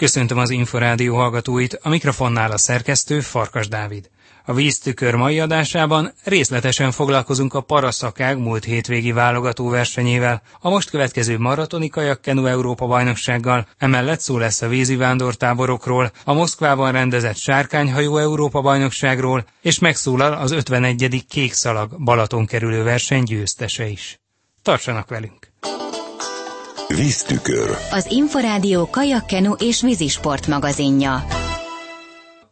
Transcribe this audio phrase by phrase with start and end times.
[0.00, 4.10] Köszöntöm az Inforádió hallgatóit, a mikrofonnál a szerkesztő Farkas Dávid.
[4.44, 11.38] A víztükör mai adásában részletesen foglalkozunk a paraszakág múlt hétvégi válogató versenyével, a most következő
[11.38, 18.60] maratoni kajakkenu Európa bajnoksággal, emellett szó lesz a vízi vándortáborokról, a Moszkvában rendezett sárkányhajó Európa
[18.60, 21.24] bajnokságról, és megszólal az 51.
[21.28, 24.20] kékszalag Balaton kerülő verseny győztese is.
[24.62, 25.49] Tartsanak velünk!
[26.96, 27.68] Víztükör.
[27.92, 31.14] Az Inforádió kajakkenu és vízisport magazinja.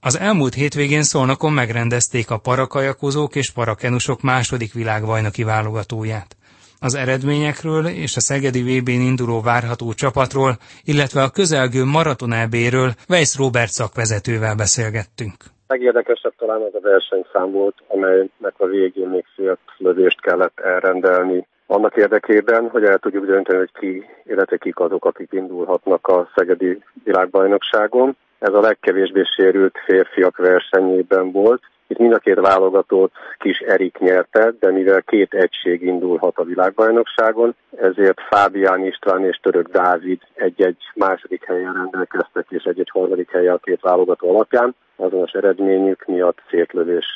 [0.00, 6.36] Az elmúlt hétvégén Szolnokon megrendezték a parakajakozók és parakenusok második világbajnoki válogatóját.
[6.80, 10.52] Az eredményekről és a Szegedi vb n induló várható csapatról,
[10.84, 15.36] illetve a közelgő maraton EB-ről Weiss Robert szakvezetővel beszélgettünk.
[15.66, 21.96] Legérdekesebb talán az a versenyszám volt, amelynek a végén még fél lövést kellett elrendelni annak
[21.96, 28.16] érdekében, hogy el tudjuk dönteni, hogy ki, illetve kik azok, akik indulhatnak a Szegedi világbajnokságon.
[28.38, 31.62] Ez a legkevésbé sérült férfiak versenyében volt.
[31.86, 37.54] Itt mind a két válogatót kis Erik nyerte, de mivel két egység indulhat a világbajnokságon,
[37.76, 43.58] ezért Fábián István és Török Dávid egy-egy második helyen rendelkeztek, és egy-egy harmadik helyen a
[43.58, 44.74] két válogató alapján.
[44.96, 47.06] Azonos eredményük miatt szétlövés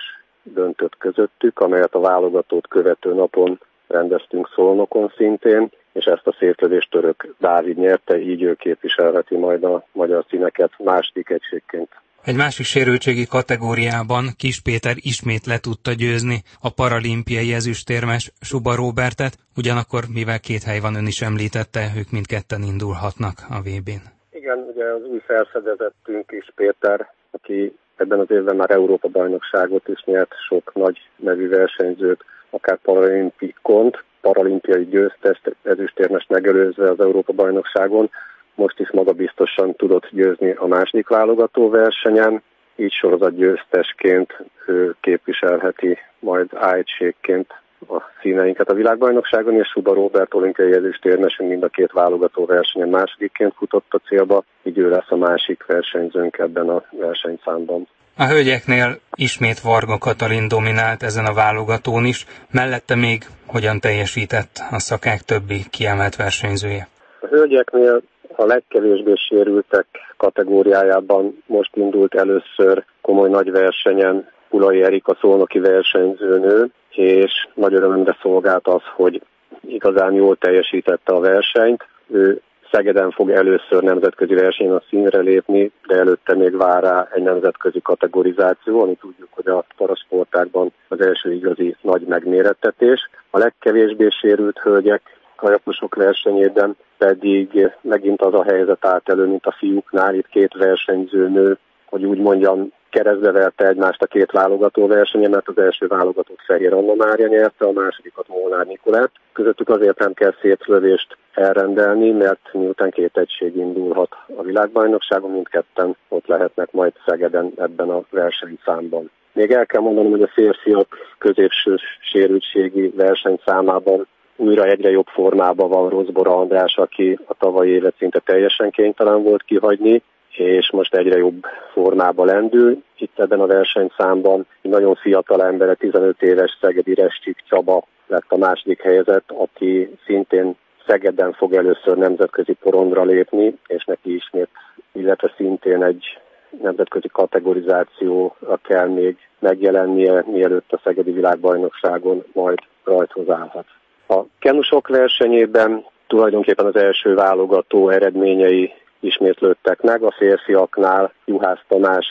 [0.43, 3.59] döntött közöttük, amelyet a válogatót követő napon
[3.89, 9.85] rendeztünk Szolnokon szintén, és ezt a szétlövést török Dávid nyerte, így ő képviselheti majd a
[9.93, 11.89] magyar színeket második egységként.
[12.25, 19.35] Egy másik sérültségi kategóriában Kis Péter ismét le tudta győzni a paralimpiai ezüstérmes Suba Robertet,
[19.57, 24.05] ugyanakkor mivel két hely van, ön is említette, ők mindketten indulhatnak a VB-n.
[24.31, 30.03] Igen, ugye az új felfedezettünk Kis Péter, aki ebben az évben már Európa bajnokságot is
[30.05, 38.11] nyert, sok nagy nevű versenyzőt akár paralimpikont, paralimpiai győztest, ezüstérmes megelőzve az Európa-bajnokságon,
[38.55, 42.43] most is magabiztosan tudott győzni a második válogató versenyen,
[42.77, 47.53] így sorozat győztesként ő képviselheti majd ájtségként
[47.89, 53.55] a színeinket a világbajnokságon, és Suba Robert olimpiai ezüstérmesünk mind a két válogató versenyen másodikként
[53.57, 57.89] futott a célba, így ő lesz a másik versenyzőnk ebben a versenyszámban.
[58.21, 64.79] A hölgyeknél ismét Varga Katalin dominált ezen a válogatón is, mellette még hogyan teljesített a
[64.79, 66.89] szakák többi kiemelt versenyzője?
[67.21, 68.03] A hölgyeknél
[68.37, 69.87] a legkevésbé sérültek
[70.17, 78.67] kategóriájában most indult először komoly nagy versenyen Pulai Erika szolnoki versenyzőnő, és nagy örömömre szolgált
[78.67, 79.23] az, hogy
[79.61, 81.85] igazán jól teljesítette a versenyt.
[82.11, 82.41] Ő
[82.71, 87.81] Szegeden fog először nemzetközi versenyen a színre lépni, de előtte még vár rá egy nemzetközi
[87.81, 93.11] kategorizáció, ami tudjuk, hogy a parasportákban az első igazi nagy megmérettetés.
[93.31, 95.03] A legkevésbé sérült hölgyek
[95.37, 101.59] kajakusok versenyében pedig megint az a helyzet állt elő, mint a fiúknál, itt két versenyzőnő,
[101.85, 106.73] hogy úgy mondjam, keresztbe verte egymást a két válogató versenye, mert az első válogatót Fehér
[106.73, 109.11] Anna Mária nyerte, a másodikat Molnár Nikolát.
[109.33, 116.27] Közöttük azért nem kell szétlövést elrendelni, mert miután két egység indulhat a világbajnokságon, mindketten ott
[116.27, 119.11] lehetnek majd Szegeden ebben a versenyszámban.
[119.33, 124.07] Még el kell mondanom, hogy a férfiak középső sérültségi versenyszámában
[124.37, 129.43] újra egyre jobb formában van Rozbora András, aki a tavalyi évet szinte teljesen kénytelen volt
[129.43, 132.83] kihagyni, és most egyre jobb formába lendül.
[132.99, 138.37] Itt ebben a versenyszámban egy nagyon fiatal ember, 15 éves Szegedi Rescsik Csaba lett a
[138.37, 140.57] második helyzet, aki szintén
[140.89, 144.49] Szegeden fog először nemzetközi porondra lépni, és neki ismét,
[144.93, 146.19] illetve szintén egy
[146.63, 153.67] nemzetközi kategorizációra kell még megjelennie, mielőtt a Szegedi világbajnokságon majd rajthoz állhat.
[154.09, 160.03] A kenusok versenyében tulajdonképpen az első válogató eredményei ismétlődtek meg.
[160.03, 162.07] A férfiaknál Juhász Tamás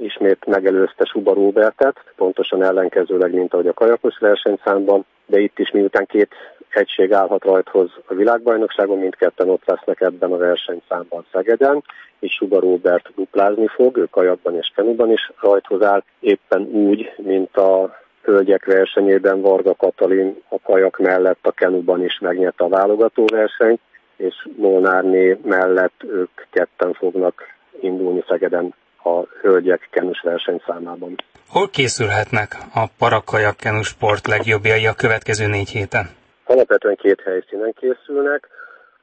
[0.00, 6.06] ismét megelőzte Suba Robertet, pontosan ellenkezőleg, mint ahogy a kajakos versenyszámban, de itt is miután
[6.06, 6.34] két
[6.68, 11.82] egység állhat rajthoz a világbajnokságon, mindketten ott lesznek ebben a versenyszámban Szegeden,
[12.18, 17.56] és Suba Robert duplázni fog, ő kajakban és kenuban is rajthoz áll, éppen úgy, mint
[17.56, 23.80] a hölgyek versenyében Varga Katalin a kajak mellett a kenuban is megnyerte a válogatóversenyt,
[24.16, 27.42] és Molnárné mellett ők ketten fognak
[27.80, 31.14] indulni Szegeden a hölgyek kenus versenyszámában.
[31.48, 36.10] Hol készülhetnek a parakajak kenus sport legjobbjai a következő négy héten?
[36.44, 38.48] Alapvetően két helyszínen készülnek.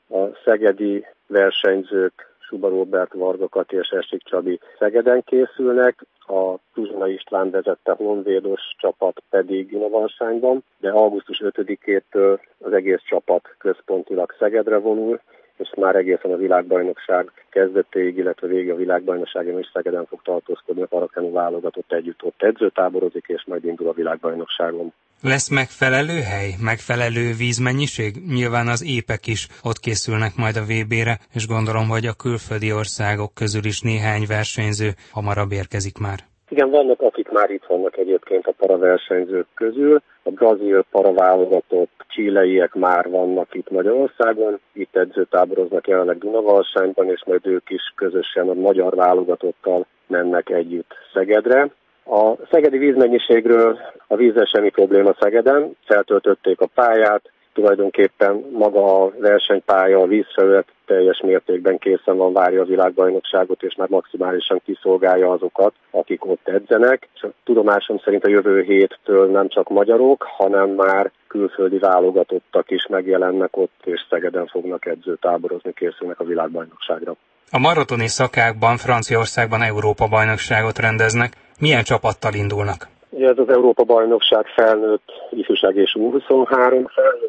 [0.10, 7.50] A szegedi versenyzők Suba Robert, Varga Kati és Esik Csabi Szegeden készülnek, a Tuzsona István
[7.50, 15.19] vezette honvédos csapat pedig Innovarsányban, de augusztus 5-től az egész csapat központilag Szegedre vonul,
[15.60, 20.86] és már egészen a világbajnokság kezdetéig, illetve vége a világbajnokságon is Szegeden fog tartózkodni a
[20.86, 24.94] parakenu válogatott együtt ott edzőtáborozik, és majd indul a világbajnokságon.
[25.22, 28.12] Lesz megfelelő hely, megfelelő vízmennyiség?
[28.28, 33.34] Nyilván az épek is ott készülnek majd a VB-re, és gondolom, hogy a külföldi országok
[33.34, 36.20] közül is néhány versenyző hamarabb érkezik már.
[36.50, 40.01] Igen, vannak, akik már itt vannak egyébként a paraversenyzők közül.
[40.24, 47.69] A brazil paraválogatott csileiek már vannak itt Magyarországon, itt edzőtáboroznak jelenleg Dunavalsányban, és majd ők
[47.69, 51.69] is közösen a magyar válogatottal mennek együtt Szegedre.
[52.06, 57.21] A szegedi vízmennyiségről a vízzel semmi probléma Szegeden, feltöltötték a pályát,
[57.54, 63.90] tulajdonképpen maga a versenypálya, a vízfelület teljes mértékben készen van, várja a világbajnokságot, és már
[63.90, 67.07] maximálisan kiszolgálja azokat, akik ott edzenek.
[67.16, 72.88] És a tudomásom szerint a jövő héttől nem csak magyarok, hanem már külföldi válogatottak is
[72.90, 77.16] megjelennek ott, és Szegeden fognak edzőtáborozni, készülnek a világbajnokságra.
[77.51, 81.34] A maratoni szakákban Franciaországban Európa-bajnokságot rendeznek.
[81.60, 82.88] Milyen csapattal indulnak?
[83.10, 87.29] Ugye ez az Európa-bajnokság felnőtt ifjúság és U23 felnőttek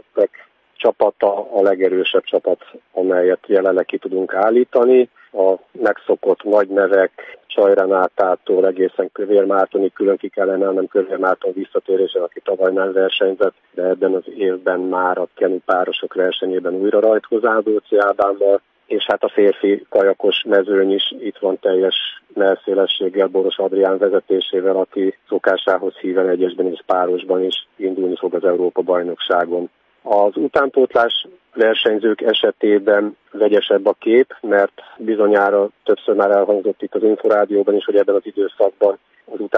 [0.81, 5.09] csapata a legerősebb csapat, amelyet jelenleg ki tudunk állítani.
[5.33, 12.23] A megszokott nagy nevek, Csajranátától egészen Kövér Mártonig külön ki kellene nem Kövér Márton visszatérése,
[12.23, 17.45] aki tavaly nem versenyzett, de ebben az évben már a kenu párosok versenyében újra rajthoz
[17.45, 17.63] áll
[17.99, 21.97] Ádámmal, és hát a férfi kajakos mezőny is itt van teljes
[22.35, 29.71] melszélességgel Boros Adrián vezetésével, aki szokásához híven egyesben és párosban is indulni fog az Európa-bajnokságon.
[30.13, 37.75] Az utánpótlás versenyzők esetében vegyesebb a kép, mert bizonyára többször már elhangzott itt az Inforádióban
[37.75, 38.99] is, hogy ebben az időszakban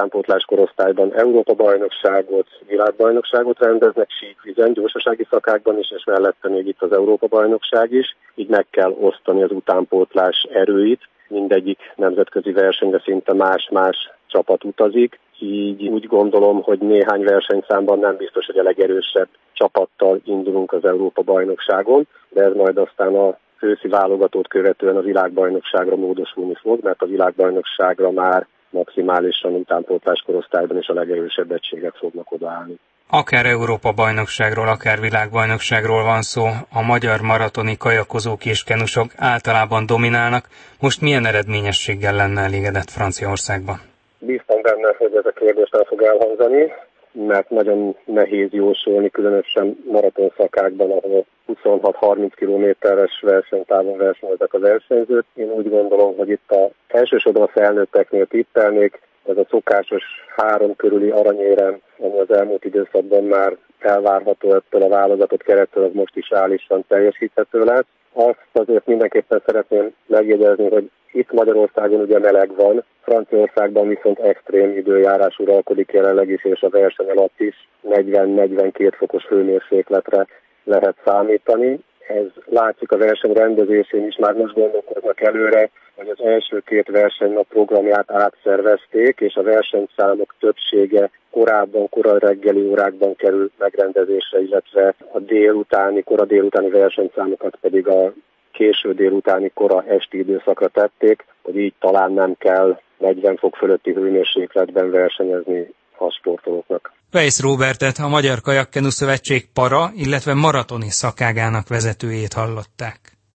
[0.03, 7.93] utánpótlás korosztályban Európa-bajnokságot, világbajnokságot rendeznek síkvizen, gyorsasági szakákban is, és mellette még itt az Európa-bajnokság
[7.93, 8.17] is.
[8.35, 11.09] Így meg kell osztani az utánpótlás erőit.
[11.29, 18.47] Mindegyik nemzetközi versenyre szinte más-más csapat utazik, így úgy gondolom, hogy néhány versenyszámban nem biztos,
[18.47, 24.97] hogy a legerősebb csapattal indulunk az Európa-bajnokságon, de ez majd aztán a őszi válogatót követően
[24.97, 31.95] a világbajnokságra módosulni fog, mert a világbajnokságra már maximálisan utánpótlás korosztályban is a legerősebb egységek
[31.95, 32.75] fognak odaállni.
[33.11, 40.45] Akár Európa-bajnokságról, akár világbajnokságról van szó, a magyar maratoni kajakozók és kenusok általában dominálnak.
[40.81, 43.81] Most milyen eredményességgel lenne elégedett Franciaországban?
[44.19, 46.73] Bíztam benne, hogy ez a kérdés el fog elhangzani
[47.13, 51.25] mert nagyon nehéz jósolni, különösen maraton szakákban, ahol
[51.65, 55.25] 26-30 kilométeres versenytávon versenyeznek a versenyzők.
[55.35, 60.03] Én úgy gondolom, hogy itt a elsősorban a felnőtteknél tippelnék, ez a szokásos
[60.37, 66.17] három körüli aranyérem, ami az elmúlt időszakban már elvárható ettől a válogatott kerettől, az most
[66.17, 67.87] is reálisan teljesíthető lesz.
[68.13, 75.39] Azt azért mindenképpen szeretném megjegyezni, hogy itt Magyarországon ugye meleg van, Franciaországban viszont extrém időjárás
[75.39, 80.27] uralkodik jelenleg is, és a verseny alatt is 40-42 fokos hőmérsékletre
[80.65, 81.79] lehet számítani.
[82.09, 87.47] Ez látszik a verseny rendezésén is, már most gondolkoznak előre, hogy az első két versenynap
[87.49, 96.03] programját átszervezték, és a versenyszámok többsége korábban, korai reggeli órákban kerül megrendezésre, illetve a délutáni,
[96.03, 98.13] kora délutáni versenyszámokat pedig a
[98.53, 104.91] késő délutáni kora esti időszakra tették, hogy így talán nem kell 40 fok fölötti hőmérsékletben
[104.91, 105.75] versenyezni
[106.07, 106.93] a sportolóknak.
[107.13, 113.12] Weiss Robertet, a Magyar Kajakkenu Szövetség para, illetve maratoni szakágának vezetőjét hallották.